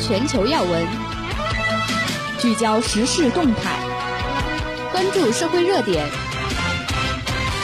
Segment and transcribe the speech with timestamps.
[0.00, 0.86] 全球要闻，
[2.38, 3.78] 聚焦时事动态，
[4.92, 6.08] 关注社会热点，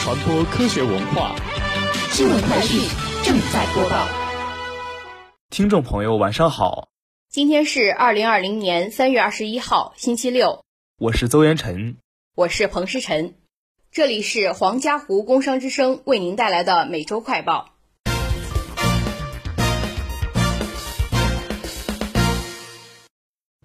[0.02, 1.36] 传播科学文化。
[2.10, 2.80] 新闻快讯
[3.22, 4.08] 正在播报。
[5.50, 6.88] 听众朋友，晚上好。
[7.30, 10.64] 今天是二零二零年三月二十一号，星期六。
[10.98, 11.96] 我是邹元晨，
[12.34, 13.36] 我是彭诗晨。
[13.92, 17.73] 这里是黄家湖工商之声为您带来的每周快报。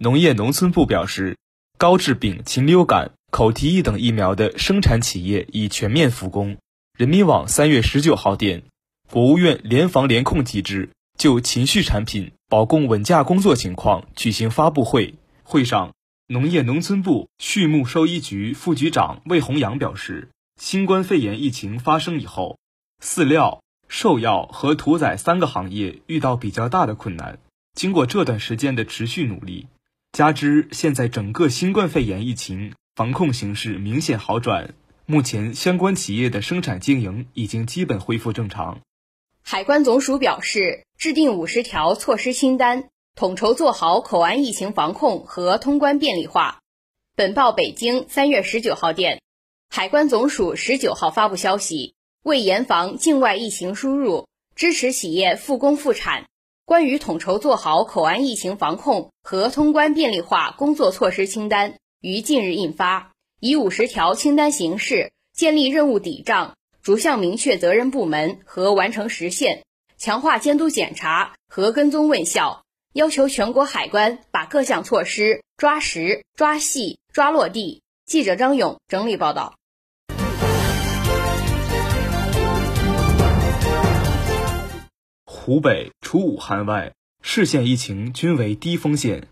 [0.02, 1.36] 农业农村部表示，
[1.78, 6.56] 高致病、禽流感、口蹄疫等疫苗的生产企业已全面复工。
[6.98, 8.64] 人民网三月十九号电，
[9.12, 15.16] 国务院联防联控机制就禽畜产品保供稳价工作情况举行发布会。
[15.44, 15.94] 会上，
[16.28, 22.58] 农业农村部畜牧兽医局副局长魏宏阳表示，新冠肺炎疫情发生以后，
[23.04, 27.38] 饲料、兽药和屠宰三个行业遇到比较大的困难。
[27.74, 29.68] 经过这段时间的持续努力。
[30.12, 34.74] 加之现在整个新冠肺炎疫情防控形势明显好转，
[35.06, 38.80] 目前相关企业的生产经营已经基本恢复正常。
[39.42, 46.60] 海关总署表示，制定五十条措施清单，统筹做好口岸疫情防控和通关便利化。
[47.16, 49.22] 本报北京三月十九号电，
[49.70, 56.26] 海关总署十九号发布消息，为严防境外疫情输入，支持企业复工复产。
[56.70, 69.64] 关于统筹做好口岸疫情防控和通关便利化工作措施清单于近日印发，以五十条清单形式建立任务底账，逐项明确责任部门和完成时限，
[69.98, 72.64] 强化监督检查和跟踪问效，
[72.94, 77.82] 要求全国海关把各项措施抓实、抓细、抓落地。
[78.06, 79.56] 记者张勇整理报道。
[85.50, 89.28] 湖北除武汉外，市县疫情均为低风险。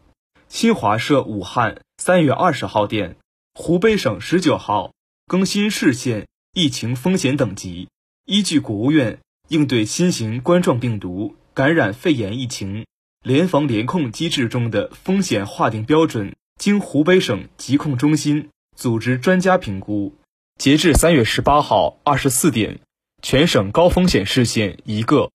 [0.50, 3.18] 新华社武汉三月二十号电，
[3.54, 4.94] 湖北省十九号
[5.28, 6.26] 更新市县
[6.56, 7.90] 疫情风险等级，
[8.26, 9.20] 依据国务院
[9.50, 12.88] 应对新型冠状病毒感染肺炎疫情
[13.22, 20.16] 联防联控机制中的风险划定标准，经湖北省疾控中心组织专家评估，
[20.58, 22.80] 截至三月十八号二十四点，
[23.22, 25.30] 全省高风险市县一个。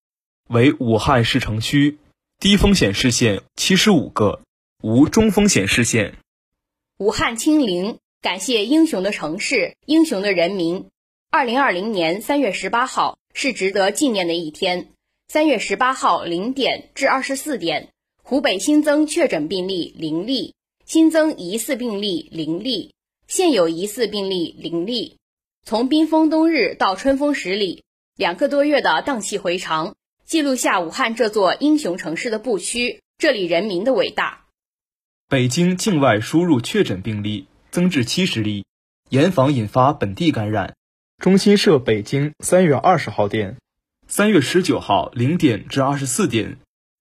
[0.52, 1.96] 为武汉市城区，
[2.38, 4.42] 低风险市县七十五个，
[4.82, 6.14] 无中风险市县。
[6.98, 10.84] 武汉清零，感谢英雄的城市，英雄的人民。
[11.30, 14.88] 二零二零年三月十八号是值得纪念的一天。
[15.26, 17.88] 三月十八号零点至二十四点，
[18.22, 22.92] 湖北新增确诊病例零例，新增疑似病例零例，
[23.26, 25.16] 现有疑似病例零例。
[25.64, 27.84] 从冰封冬日到春风十里，
[28.18, 29.94] 两个多月的荡气回肠。
[30.24, 34.44] 记录下武汉这座英雄城市的不屈，这里人民的伟大。
[35.28, 38.64] 北京境外输入确诊病例增至七十例，
[39.10, 40.74] 严防引发本地感染。
[41.18, 43.56] 中新社北京三月二十号电，
[44.08, 46.58] 三月十九号零点至二十四点，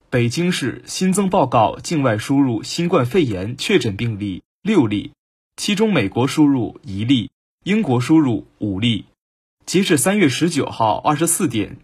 [0.09, 5.13] 北京市新增报告境外输入新冠肺炎确诊病例六例，
[5.55, 7.31] 其中美国输入一例，
[7.63, 9.05] 英国输入五例。
[9.65, 11.77] 截至三月十九号二十四点。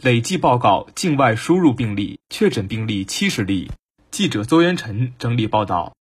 [0.00, 3.70] 累计报告境外输入病例确诊病例七十例。
[4.10, 5.92] 记者邹元晨整理报道。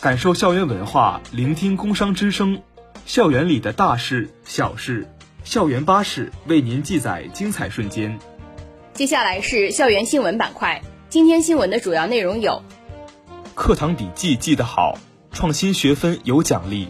[0.00, 2.62] 感受校园文化，聆听工商之声，
[3.04, 5.08] 校园里的大事小事，
[5.42, 8.16] 校园巴士为您记载精彩瞬间。
[8.94, 10.80] 接下来是校园新闻板块。
[11.16, 12.62] 今天新闻的主要内容有：
[13.54, 14.98] 课堂笔记记得好，
[15.32, 16.88] 创新学分有奖励。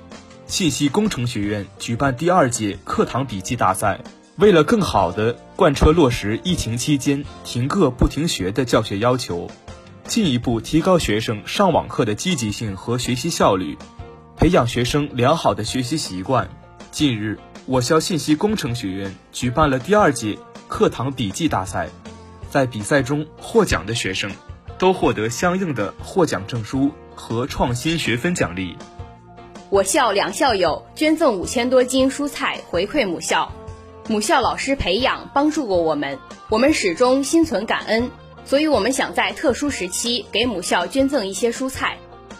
[0.48, 4.00] 信息工程学院举办第二届课堂笔记大赛，
[4.34, 9.48] 为了更好地贯彻落实疫情期间停课不停学的教学要求，
[10.08, 13.78] 进一步提高学生上网课的积极性和学习效率，
[14.36, 16.48] 培养学生良好的学习习惯。
[16.90, 20.36] 近日，我校信息工程学院举办了第二届
[20.66, 21.88] 课堂笔记大赛。
[22.50, 24.30] 在比赛中获奖的学生，
[24.78, 28.76] 都获得相应的获奖证书和创新学分奖励。
[29.68, 33.50] 我校两校友捐赠五千多斤蔬菜回馈母校，
[34.08, 38.08] 母校老师培养帮助过我们，我们始终心存感恩，
[38.44, 41.98] 所以我们想在特殊时期给母校捐赠一些蔬菜。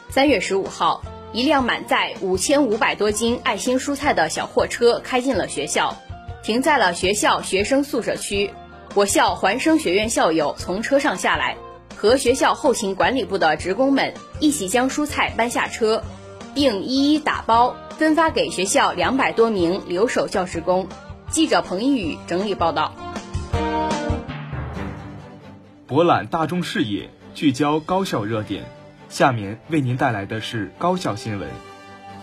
[0.08, 1.02] 三月十五号，
[1.32, 5.96] 一辆满载五千五百多斤爱心蔬菜的小货车开进了学校，
[6.44, 8.50] 停在了学校学生宿舍区。
[8.96, 11.54] 我校环生学院校友从车上下来，
[11.94, 16.02] 和学校后勤管理部的职工们一起将蔬菜搬下车。
[16.54, 20.88] 并一一打包分发给学校两百多名留守教职工。
[21.28, 22.94] 记者彭一宇整理报道。
[25.86, 28.64] 博览大众视野，聚焦高校热点。
[29.10, 31.50] 下面为您带来的是高校新闻。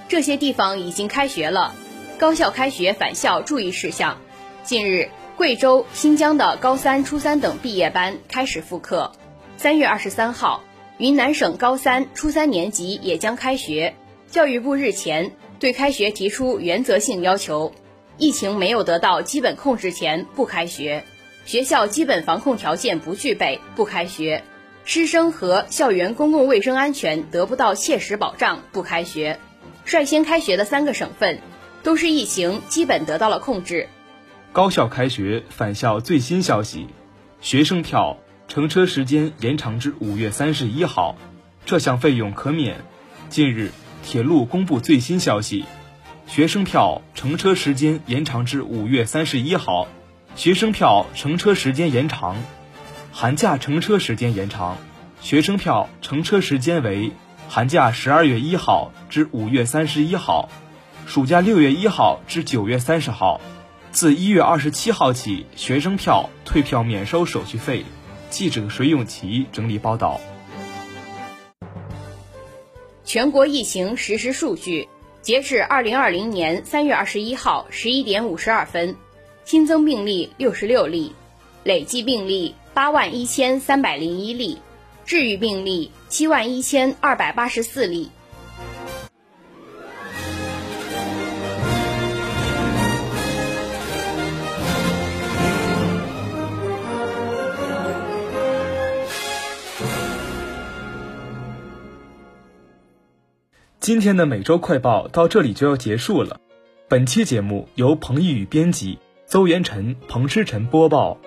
[0.10, 1.76] 这些地方已经开学了，
[2.18, 4.18] 高校开学返校注意事项。
[4.64, 9.12] 近日，贵州、新疆的高三、初三等毕业班开始复课。
[9.58, 10.64] 三月二十三号，
[11.00, 13.96] 云南省高三、初三年级也将开学。
[14.30, 17.74] 教育部日前对开学提出原则性要求：
[18.18, 21.02] 疫情没有得到基本控制前不开学；
[21.46, 24.44] 学校基本防控条件不具备不开学；
[24.86, 29.40] 师生和校园公共卫生安全得不到切实保障不开学。
[29.84, 31.40] 率先开学的三个省份，
[31.82, 33.90] 都是疫情基本得到了控制。
[34.54, 36.86] 高校开学返校最新消息：
[37.42, 41.16] 学生票乘车时间延长至五月三十一号，
[41.66, 42.82] 这项费用可免。
[43.30, 43.72] 近日，
[44.04, 45.66] 铁路公布最新消息：
[46.28, 49.88] 学生票乘车时间延长至五月三十一号，
[50.36, 52.36] 学生票乘车时间延长，
[53.12, 54.78] 寒假乘车时间延长，
[55.20, 57.12] 学生票乘车时间为。
[57.50, 60.50] 寒假十二月一号至五月三十一号，
[61.08, 63.42] 暑假六月一号至九月三十号。
[63.94, 67.86] 自一月二十七号起，学生票退票免收手续费。
[68.32, 70.20] 记者水永琪整理报道。
[73.06, 74.90] 全国疫情实时数据：
[75.22, 78.96] 截至二零二零年三月二十一号十一点五十二分，
[79.46, 81.14] 新增病例六十六例，
[81.64, 84.58] 累计病例八万一千三百零一例。
[85.06, 88.10] 治愈病例七万一千二百八十四例。
[103.84, 106.40] 今天的每周快报到这里就要结束了。
[106.88, 108.98] 本期节目由彭毅宇编辑，
[109.28, 111.18] 邹元辰、彭诗晨播报。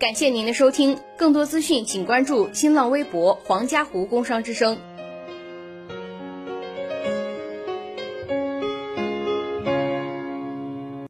[0.00, 4.76] 感谢您的收听，更多资讯请关注新浪微博“黄家湖工商之声”。